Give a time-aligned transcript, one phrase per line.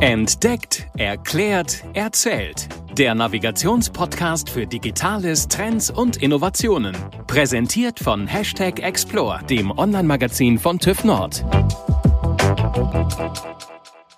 [0.00, 2.68] Entdeckt, erklärt, erzählt.
[2.96, 6.96] Der Navigationspodcast für Digitales, Trends und Innovationen.
[7.26, 11.44] Präsentiert von Hashtag Explore, dem Online-Magazin von TÜV Nord.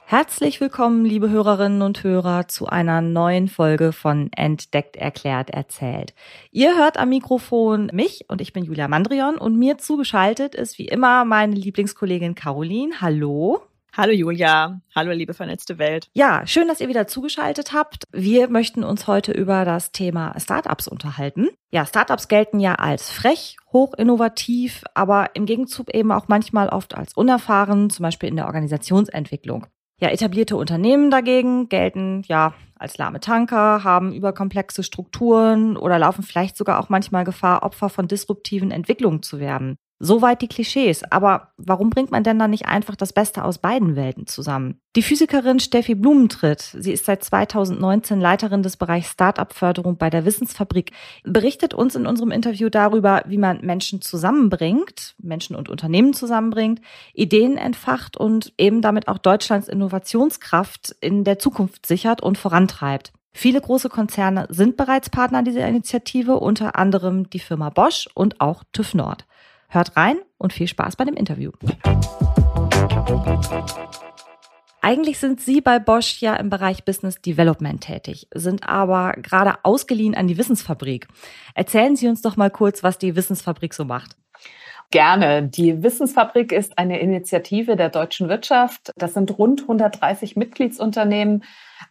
[0.05, 6.13] Herzlich willkommen, liebe Hörerinnen und Hörer, zu einer neuen Folge von Entdeckt, erklärt, erzählt.
[6.51, 10.89] Ihr hört am Mikrofon mich und ich bin Julia Mandrion und mir zugeschaltet ist wie
[10.89, 13.01] immer meine Lieblingskollegin Caroline.
[13.01, 13.63] Hallo.
[13.97, 16.09] Hallo Julia, hallo liebe vernetzte Welt.
[16.13, 18.05] Ja, schön, dass ihr wieder zugeschaltet habt.
[18.13, 21.49] Wir möchten uns heute über das Thema Startups unterhalten.
[21.73, 27.15] Ja, Startups gelten ja als frech, hochinnovativ, aber im Gegenzug eben auch manchmal oft als
[27.15, 29.67] unerfahren, zum Beispiel in der Organisationsentwicklung.
[29.99, 36.57] Ja, etablierte Unternehmen dagegen gelten ja als lahme Tanker, haben überkomplexe Strukturen oder laufen vielleicht
[36.57, 39.77] sogar auch manchmal Gefahr, Opfer von disruptiven Entwicklungen zu werden.
[40.03, 41.03] Soweit die Klischees.
[41.13, 44.81] Aber warum bringt man denn dann nicht einfach das Beste aus beiden Welten zusammen?
[44.97, 50.93] Die Physikerin Steffi Blumentritt, sie ist seit 2019 Leiterin des Bereichs Start-up-Förderung bei der Wissensfabrik,
[51.25, 56.81] berichtet uns in unserem Interview darüber, wie man Menschen zusammenbringt, Menschen und Unternehmen zusammenbringt,
[57.13, 63.13] Ideen entfacht und eben damit auch Deutschlands Innovationskraft in der Zukunft sichert und vorantreibt.
[63.33, 68.65] Viele große Konzerne sind bereits Partner dieser Initiative, unter anderem die Firma Bosch und auch
[68.73, 69.27] TÜV Nord.
[69.73, 71.53] Hört rein und viel Spaß bei dem Interview.
[74.83, 80.17] Eigentlich sind Sie bei Bosch ja im Bereich Business Development tätig, sind aber gerade ausgeliehen
[80.17, 81.07] an die Wissensfabrik.
[81.55, 84.17] Erzählen Sie uns doch mal kurz, was die Wissensfabrik so macht.
[84.91, 85.45] Gerne.
[85.45, 88.93] Die Wissensfabrik ist eine Initiative der deutschen Wirtschaft.
[88.97, 91.45] Das sind rund 130 Mitgliedsunternehmen,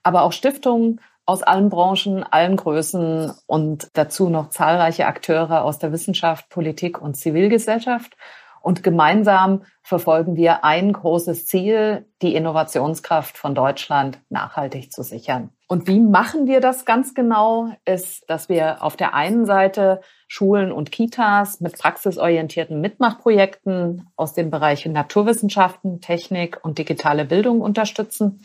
[0.03, 5.91] aber auch Stiftungen, aus allen Branchen, allen Größen und dazu noch zahlreiche Akteure aus der
[5.91, 8.17] Wissenschaft, Politik und Zivilgesellschaft.
[8.61, 15.51] Und gemeinsam verfolgen wir ein großes Ziel, die Innovationskraft von Deutschland nachhaltig zu sichern.
[15.67, 17.69] Und wie machen wir das ganz genau?
[17.85, 24.49] Ist, dass wir auf der einen Seite Schulen und Kitas mit praxisorientierten Mitmachprojekten aus den
[24.49, 28.41] Bereichen Naturwissenschaften, Technik und digitale Bildung unterstützen.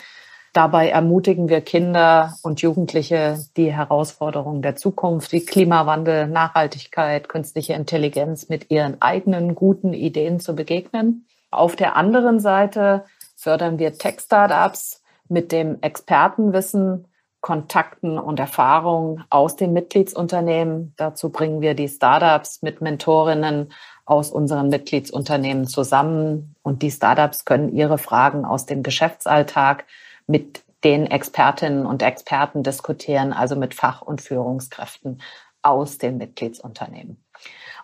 [0.54, 8.48] Dabei ermutigen wir Kinder und Jugendliche, die Herausforderungen der Zukunft wie Klimawandel, Nachhaltigkeit, künstliche Intelligenz
[8.48, 11.26] mit ihren eigenen guten Ideen zu begegnen.
[11.50, 13.04] Auf der anderen Seite
[13.34, 17.09] fördern wir Tech-Startups mit dem Expertenwissen,
[17.41, 20.94] Kontakten und Erfahrungen aus den Mitgliedsunternehmen.
[20.97, 23.72] Dazu bringen wir die Startups mit Mentorinnen
[24.06, 29.84] aus unseren Mitgliedsunternehmen zusammen und die Startups können ihre Fragen aus dem Geschäftsalltag
[30.27, 35.23] mit den Expertinnen und Experten diskutieren, also mit Fach- und Führungskräften
[35.62, 37.25] aus den Mitgliedsunternehmen.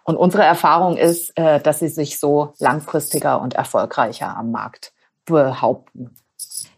[0.04, 4.92] Und unsere Erfahrung ist, äh, dass sie sich so langfristiger und erfolgreicher am Markt
[5.24, 6.16] behaupten.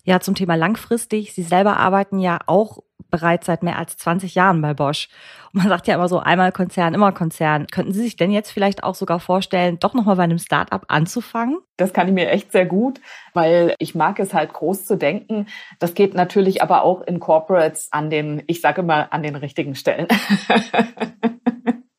[0.04, 1.34] Ja, zum Thema langfristig.
[1.34, 2.78] Sie selber arbeiten ja auch
[3.12, 5.08] bereits seit mehr als 20 Jahren bei Bosch.
[5.52, 7.68] Und man sagt ja immer so, einmal Konzern, immer Konzern.
[7.68, 11.58] Könnten Sie sich denn jetzt vielleicht auch sogar vorstellen, doch nochmal bei einem Startup anzufangen?
[11.76, 13.00] Das kann ich mir echt sehr gut,
[13.34, 15.46] weil ich mag es halt groß zu denken.
[15.78, 19.76] Das geht natürlich aber auch in Corporates an den, ich sage immer, an den richtigen
[19.76, 20.08] Stellen.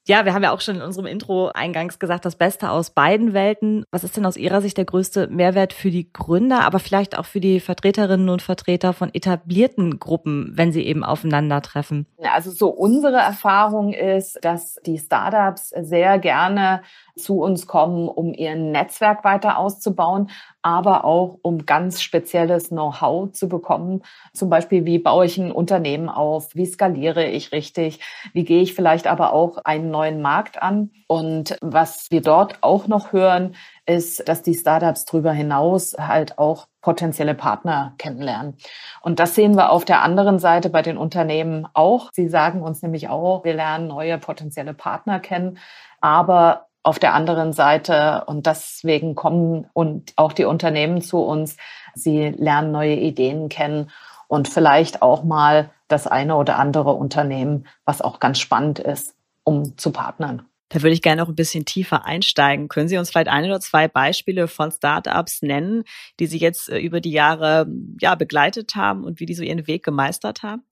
[0.05, 3.33] Ja, wir haben ja auch schon in unserem Intro eingangs gesagt, das Beste aus beiden
[3.33, 3.85] Welten.
[3.89, 7.23] Was ist denn aus Ihrer Sicht der größte Mehrwert für die Gründer, aber vielleicht auch
[7.23, 12.05] für die Vertreterinnen und Vertreter von etablierten Gruppen, wenn sie eben aufeinandertreffen?
[12.21, 16.81] Also so unsere Erfahrung ist, dass die Startups sehr gerne
[17.15, 20.29] zu uns kommen, um ihr Netzwerk weiter auszubauen,
[20.63, 24.01] aber auch um ganz spezielles Know-how zu bekommen.
[24.33, 26.55] Zum Beispiel, wie baue ich ein Unternehmen auf?
[26.55, 27.99] Wie skaliere ich richtig?
[28.33, 30.91] Wie gehe ich vielleicht aber auch einen neuen Markt an?
[31.07, 36.67] Und was wir dort auch noch hören, ist, dass die Startups darüber hinaus halt auch
[36.81, 38.57] potenzielle Partner kennenlernen.
[39.01, 42.09] Und das sehen wir auf der anderen Seite bei den Unternehmen auch.
[42.13, 45.57] Sie sagen uns nämlich auch, wir lernen neue potenzielle Partner kennen,
[46.01, 51.57] aber auf der anderen Seite, und deswegen kommen und auch die Unternehmen zu uns,
[51.95, 53.89] sie lernen neue Ideen kennen
[54.27, 59.77] und vielleicht auch mal das eine oder andere Unternehmen, was auch ganz spannend ist, um
[59.77, 60.45] zu partnern.
[60.69, 62.67] Da würde ich gerne noch ein bisschen tiefer einsteigen.
[62.67, 65.83] Können Sie uns vielleicht ein oder zwei Beispiele von Startups nennen,
[66.19, 67.67] die Sie jetzt äh, über die Jahre
[68.01, 70.63] ja, begleitet haben und wie die so ihren Weg gemeistert haben?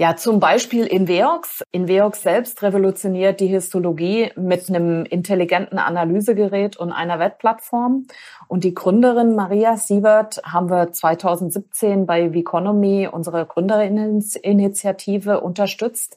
[0.00, 1.62] Ja, zum Beispiel Inveox.
[1.72, 8.06] Inveox selbst revolutioniert die Histologie mit einem intelligenten Analysegerät und einer Wettplattform.
[8.48, 16.16] Und die Gründerin Maria Siebert haben wir 2017 bei Veconomy, unsere Gründerinitiative, unterstützt.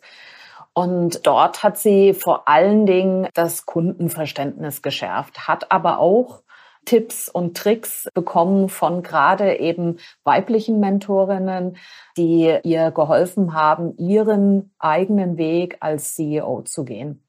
[0.71, 6.43] Und dort hat sie vor allen Dingen das Kundenverständnis geschärft, hat aber auch
[6.85, 11.77] Tipps und Tricks bekommen von gerade eben weiblichen Mentorinnen,
[12.17, 17.23] die ihr geholfen haben, ihren eigenen Weg als CEO zu gehen.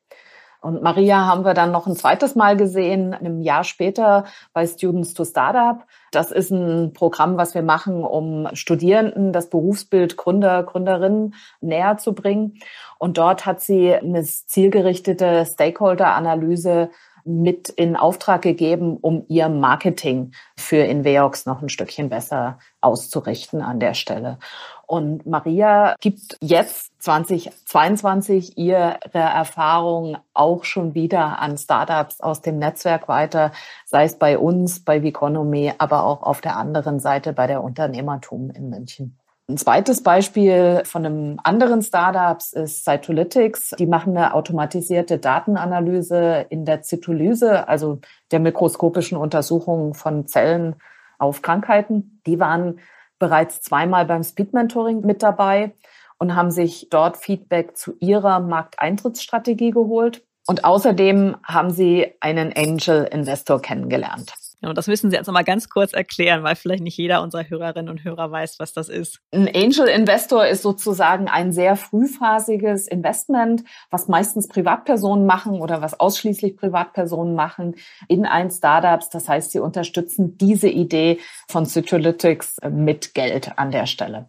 [0.65, 4.25] Und Maria haben wir dann noch ein zweites Mal gesehen, ein Jahr später
[4.55, 5.85] bei Students to Startup.
[6.11, 12.15] Das ist ein Programm, was wir machen, um Studierenden das Berufsbild Gründer, Gründerinnen näher zu
[12.15, 12.59] bringen.
[12.99, 16.89] Und dort hat sie eine zielgerichtete Stakeholder-Analyse
[17.25, 23.81] mit in Auftrag gegeben, um ihr Marketing für Inveox noch ein Stückchen besser auszurichten an
[23.81, 24.39] der Stelle.
[24.87, 33.09] Und Maria gibt jetzt 2022 ihre Erfahrungen auch schon wieder an Startups aus dem Netzwerk
[33.09, 33.53] weiter,
[33.87, 38.51] sei es bei uns, bei Viconomy, aber auch auf der anderen Seite bei der Unternehmertum
[38.51, 39.19] in München.
[39.47, 43.75] Ein zweites Beispiel von einem anderen Startups ist Cytolytics.
[43.79, 48.01] Die machen eine automatisierte Datenanalyse in der Zytolyse, also
[48.31, 50.77] der mikroskopischen Untersuchung von Zellen
[51.19, 52.23] auf Krankheiten.
[52.27, 52.81] Die waren
[53.19, 55.75] bereits zweimal beim Speed Mentoring mit dabei
[56.17, 60.25] und haben sich dort Feedback zu ihrer Markteintrittsstrategie geholt.
[60.47, 64.33] Und außerdem haben sie einen Angel Investor kennengelernt.
[64.69, 67.89] Und das müssen Sie jetzt nochmal ganz kurz erklären, weil vielleicht nicht jeder unserer Hörerinnen
[67.89, 69.21] und Hörer weiß, was das ist.
[69.33, 75.99] Ein Angel Investor ist sozusagen ein sehr frühphasiges Investment, was meistens Privatpersonen machen oder was
[75.99, 77.77] ausschließlich Privatpersonen machen
[78.09, 79.11] in ein Startups.
[79.11, 81.19] Das heißt, sie unterstützen diese Idee
[81.49, 84.29] von Citrolytics mit Geld an der Stelle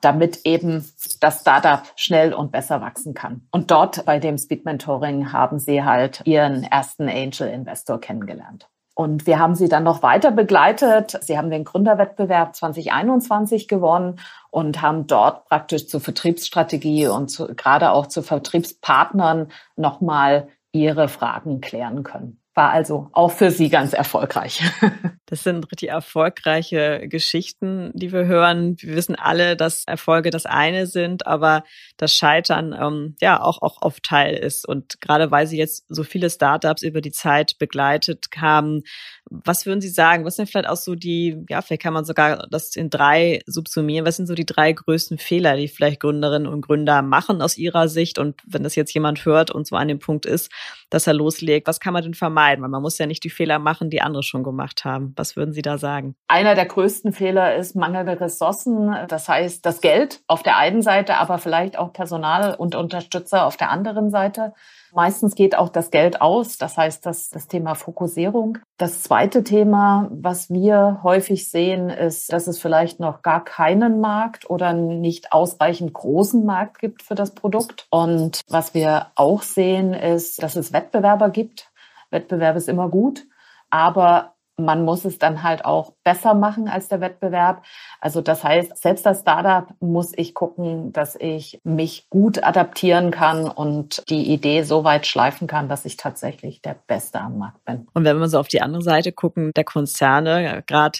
[0.00, 0.84] damit eben
[1.20, 3.46] das Startup schnell und besser wachsen kann.
[3.50, 8.68] Und dort bei dem Speed Mentoring haben sie halt ihren ersten Angel Investor kennengelernt.
[8.96, 11.18] Und wir haben sie dann noch weiter begleitet.
[11.20, 14.18] Sie haben den Gründerwettbewerb 2021 gewonnen
[14.50, 21.60] und haben dort praktisch zur Vertriebsstrategie und zu, gerade auch zu Vertriebspartnern nochmal ihre Fragen
[21.60, 24.62] klären können war also auch für sie ganz erfolgreich.
[25.26, 28.76] Das sind richtig erfolgreiche Geschichten, die wir hören.
[28.78, 31.64] Wir wissen alle, dass Erfolge das eine sind, aber
[31.96, 34.66] das Scheitern ähm, ja auch, auch oft Teil ist.
[34.66, 38.82] Und gerade weil Sie jetzt so viele Startups über die Zeit begleitet haben,
[39.28, 40.24] was würden Sie sagen?
[40.24, 44.06] Was sind vielleicht auch so die, ja, vielleicht kann man sogar das in drei subsumieren.
[44.06, 47.88] Was sind so die drei größten Fehler, die vielleicht Gründerinnen und Gründer machen aus Ihrer
[47.88, 48.20] Sicht?
[48.20, 50.52] Und wenn das jetzt jemand hört und so an dem Punkt ist,
[50.90, 52.62] dass er loslegt, was kann man denn vermeiden?
[52.62, 55.15] Weil man muss ja nicht die Fehler machen, die andere schon gemacht haben.
[55.16, 56.14] Was würden Sie da sagen?
[56.28, 58.94] Einer der größten Fehler ist mangelnde Ressourcen.
[59.08, 63.56] Das heißt, das Geld auf der einen Seite, aber vielleicht auch Personal und Unterstützer auf
[63.56, 64.52] der anderen Seite.
[64.92, 66.58] Meistens geht auch das Geld aus.
[66.58, 68.58] Das heißt, das, das Thema Fokussierung.
[68.78, 74.48] Das zweite Thema, was wir häufig sehen, ist, dass es vielleicht noch gar keinen Markt
[74.48, 77.86] oder nicht ausreichend großen Markt gibt für das Produkt.
[77.90, 81.70] Und was wir auch sehen, ist, dass es Wettbewerber gibt.
[82.10, 83.26] Wettbewerb ist immer gut.
[83.70, 87.62] Aber man muss es dann halt auch besser machen als der Wettbewerb.
[88.00, 93.48] Also das heißt, selbst als Startup muss ich gucken, dass ich mich gut adaptieren kann
[93.48, 97.86] und die Idee so weit schleifen kann, dass ich tatsächlich der Beste am Markt bin.
[97.92, 100.98] Und wenn wir so auf die andere Seite gucken, der Konzerne, gerade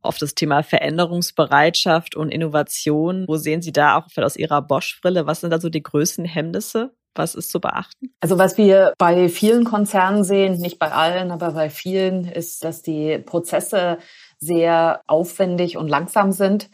[0.00, 5.40] auf das Thema Veränderungsbereitschaft und Innovation, wo sehen Sie da auch aus Ihrer Bosch-Brille, was
[5.40, 6.92] sind da so die größten Hemmnisse?
[7.18, 8.14] Was ist zu beachten?
[8.20, 12.82] Also was wir bei vielen Konzernen sehen, nicht bei allen, aber bei vielen, ist, dass
[12.82, 13.98] die Prozesse
[14.38, 16.70] sehr aufwendig und langsam sind.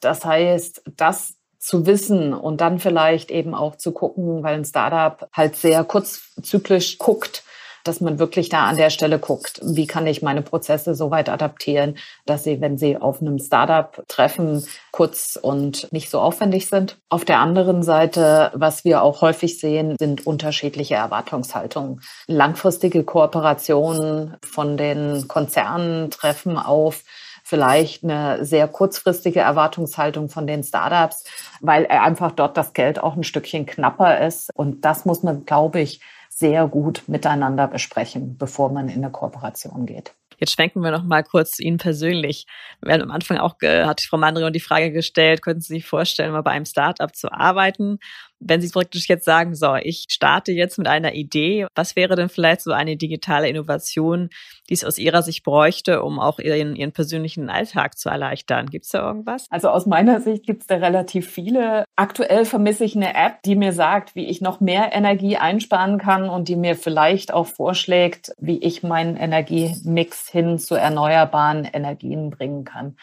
[0.00, 5.28] Das heißt, das zu wissen und dann vielleicht eben auch zu gucken, weil ein Startup
[5.32, 7.42] halt sehr kurzzyklisch guckt,
[7.88, 11.28] dass man wirklich da an der Stelle guckt, wie kann ich meine Prozesse so weit
[11.28, 16.98] adaptieren, dass sie, wenn sie auf einem Startup treffen, kurz und nicht so aufwendig sind.
[17.08, 22.00] Auf der anderen Seite, was wir auch häufig sehen, sind unterschiedliche Erwartungshaltungen.
[22.26, 27.02] Langfristige Kooperationen von den Konzernen treffen auf
[27.46, 31.22] vielleicht eine sehr kurzfristige Erwartungshaltung von den Startups,
[31.60, 34.50] weil einfach dort das Geld auch ein Stückchen knapper ist.
[34.54, 36.00] Und das muss man, glaube ich,
[36.38, 40.12] sehr gut miteinander besprechen, bevor man in eine Kooperation geht.
[40.38, 42.46] Jetzt schwenken wir noch mal kurz zu Ihnen persönlich.
[42.82, 46.32] Wir haben am Anfang auch hat Frau Mandrion die Frage gestellt, könnten Sie sich vorstellen,
[46.32, 47.98] mal bei einem Startup zu arbeiten?
[48.38, 52.28] Wenn Sie praktisch jetzt sagen, so, ich starte jetzt mit einer Idee, was wäre denn
[52.28, 54.28] vielleicht so eine digitale Innovation,
[54.68, 58.66] die es aus Ihrer Sicht bräuchte, um auch Ihren, Ihren persönlichen Alltag zu erleichtern?
[58.66, 59.46] Gibt es da irgendwas?
[59.50, 61.84] Also aus meiner Sicht gibt es da relativ viele.
[61.96, 66.28] Aktuell vermisse ich eine App, die mir sagt, wie ich noch mehr Energie einsparen kann
[66.28, 72.64] und die mir vielleicht auch vorschlägt, wie ich meinen Energiemix hin zu erneuerbaren Energien bringen
[72.64, 72.96] kann.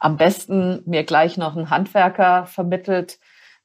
[0.00, 3.20] Am besten mir gleich noch einen Handwerker vermittelt,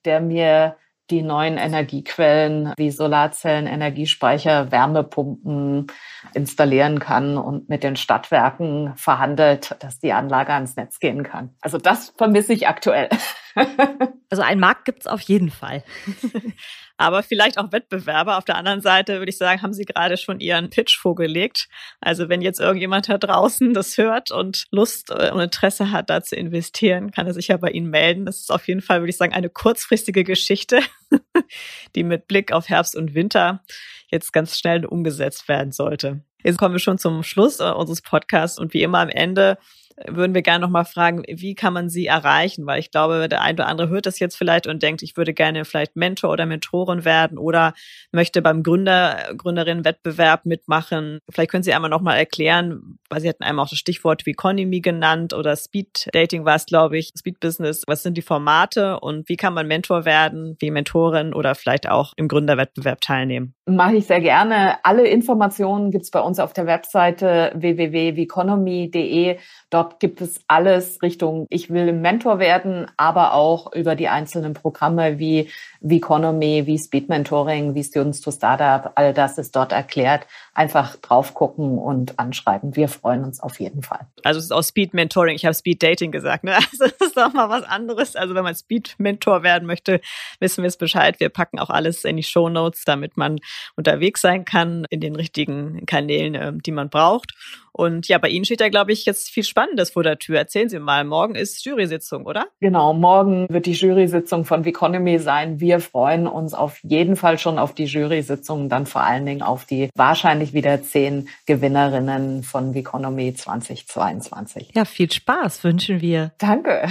[0.05, 0.77] der mir
[1.09, 5.87] die neuen Energiequellen wie Solarzellen, Energiespeicher, Wärmepumpen
[6.33, 11.55] installieren kann und mit den Stadtwerken verhandelt, dass die Anlage ans Netz gehen kann.
[11.61, 13.09] Also das vermisse ich aktuell.
[14.29, 15.83] also einen Markt gibt's auf jeden Fall.
[16.97, 18.37] aber vielleicht auch Wettbewerber.
[18.37, 21.67] Auf der anderen Seite würde ich sagen, haben Sie gerade schon Ihren Pitch vorgelegt.
[22.01, 26.21] Also wenn jetzt irgendjemand da draußen das hört und Lust äh, und Interesse hat, da
[26.21, 28.25] zu investieren, kann er sich ja bei Ihnen melden.
[28.25, 30.81] Das ist auf jeden Fall, würde ich sagen, eine kurzfristige Geschichte,
[31.95, 33.63] die mit Blick auf Herbst und Winter
[34.09, 36.23] jetzt ganz schnell umgesetzt werden sollte.
[36.43, 39.57] Jetzt kommen wir schon zum Schluss äh, unseres Podcasts und wie immer am Ende
[40.05, 42.65] würden wir gerne nochmal fragen, wie kann man sie erreichen?
[42.65, 45.33] Weil ich glaube, der ein oder andere hört das jetzt vielleicht und denkt, ich würde
[45.33, 47.73] gerne vielleicht Mentor oder Mentorin werden oder
[48.11, 51.19] möchte beim Gründer, Gründerinnen-Wettbewerb mitmachen.
[51.29, 55.33] Vielleicht können Sie einmal nochmal erklären, weil Sie hatten einmal auch das Stichwort Economy genannt
[55.33, 57.83] oder Speed Dating war es, glaube ich, Speed Business.
[57.87, 62.13] Was sind die Formate und wie kann man Mentor werden, wie Mentorin oder vielleicht auch
[62.17, 63.55] im Gründerwettbewerb teilnehmen?
[63.65, 64.77] Mache ich sehr gerne.
[64.83, 69.37] Alle Informationen gibt's bei uns auf der Webseite www.economy.de.
[69.69, 75.19] Dort gibt es alles Richtung, ich will Mentor werden, aber auch über die einzelnen Programme
[75.19, 75.49] wie
[75.81, 78.91] Economy, wie Speed Mentoring, wie Students to Startup.
[78.95, 80.25] All das ist dort erklärt.
[80.53, 82.75] Einfach drauf gucken und anschreiben.
[82.75, 84.07] Wir freuen uns auf jeden Fall.
[84.23, 85.35] Also es ist auch Speed Mentoring.
[85.35, 86.43] Ich habe Speed Dating gesagt.
[86.43, 86.57] Ne?
[86.77, 88.15] Also das ist doch mal was anderes.
[88.15, 90.01] Also wenn man Speed Mentor werden möchte,
[90.39, 91.19] wissen wir es Bescheid.
[91.19, 93.39] Wir packen auch alles in die Show Notes, damit man
[93.75, 97.33] unterwegs sein kann in den richtigen Kanälen, ähm, die man braucht.
[97.77, 100.37] Und ja, bei Ihnen steht ja, glaube ich, jetzt viel Spannendes vor der Tür.
[100.37, 102.45] Erzählen Sie mal, morgen ist Jury-Sitzung, oder?
[102.59, 105.59] Genau, morgen wird die Jury-Sitzung von Veconomy sein.
[105.59, 109.65] Wir freuen uns auf jeden Fall schon auf die Jury-Sitzung, dann vor allen Dingen auf
[109.65, 114.71] die wahrscheinlich wieder zehn Gewinnerinnen von Veconomy 2022.
[114.75, 116.31] Ja, viel Spaß wünschen wir.
[116.37, 116.87] Danke.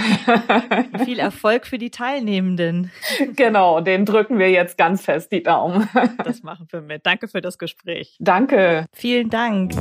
[1.05, 2.91] viel Erfolg für die Teilnehmenden.
[3.35, 5.87] Genau, den drücken wir jetzt ganz fest die Daumen.
[6.23, 7.05] Das machen wir mit.
[7.05, 8.15] Danke für das Gespräch.
[8.19, 8.85] Danke.
[8.93, 9.73] Vielen Dank.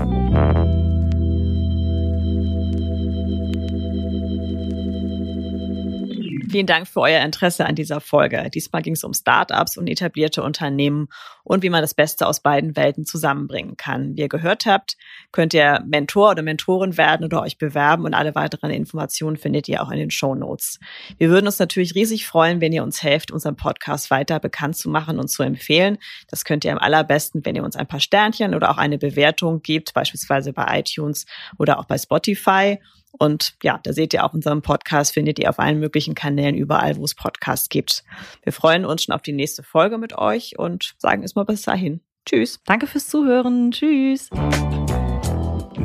[6.56, 8.48] Vielen Dank für euer Interesse an dieser Folge.
[8.48, 11.08] Diesmal ging es um Startups und etablierte Unternehmen
[11.44, 14.16] und wie man das Beste aus beiden Welten zusammenbringen kann.
[14.16, 14.96] Wie ihr gehört habt,
[15.32, 19.82] könnt ihr Mentor oder Mentorin werden oder euch bewerben und alle weiteren Informationen findet ihr
[19.82, 20.80] auch in den Show Notes.
[21.18, 24.88] Wir würden uns natürlich riesig freuen, wenn ihr uns helft, unseren Podcast weiter bekannt zu
[24.88, 25.98] machen und zu empfehlen.
[26.30, 29.60] Das könnt ihr am allerbesten, wenn ihr uns ein paar Sternchen oder auch eine Bewertung
[29.60, 31.26] gebt, beispielsweise bei iTunes
[31.58, 32.78] oder auch bei Spotify.
[33.18, 36.96] Und ja, da seht ihr auch unseren Podcast, findet ihr auf allen möglichen Kanälen überall,
[36.96, 38.04] wo es Podcasts gibt.
[38.42, 41.62] Wir freuen uns schon auf die nächste Folge mit euch und sagen es mal bis
[41.62, 42.00] dahin.
[42.24, 42.60] Tschüss.
[42.64, 43.70] Danke fürs Zuhören.
[43.70, 44.30] Tschüss.